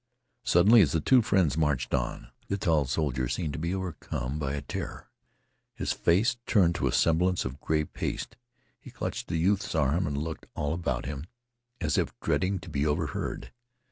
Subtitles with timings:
[0.41, 4.55] Suddenly, as the two friends marched on, the tall soldier seemed to be overcome by
[4.55, 5.11] a terror.
[5.75, 8.35] His face turned to a semblance of gray paste.
[8.79, 11.27] He clutched the youth's arm and looked all about him,
[11.79, 13.51] as if dreading to be overheard.